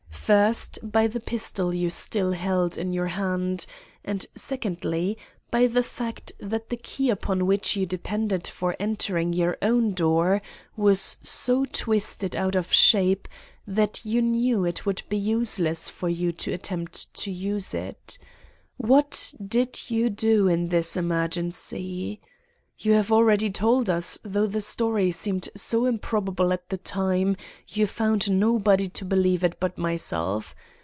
[0.23, 3.65] First, by the pistol you still held in your hand,
[4.05, 5.17] and secondly,
[5.49, 10.41] by the fact that the key upon which you depended for entering your own door
[10.77, 13.27] was so twisted out of shape
[13.67, 18.17] that you knew it would be useless for you to attempt to use it.
[18.77, 22.21] What did you do in this emergency?
[22.83, 27.37] You have already told us, though the story seemed so improbable at the time,
[27.67, 30.55] you found nobody to believe it but myself.